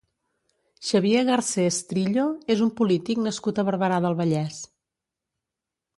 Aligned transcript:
Xavier 0.87 1.19
Garcés 1.27 1.77
Trillo 1.91 2.25
és 2.55 2.65
un 2.69 2.73
polític 2.81 3.23
nascut 3.27 3.61
a 3.65 3.69
Barberà 3.71 4.03
del 4.07 4.19
Vallès. 4.23 4.59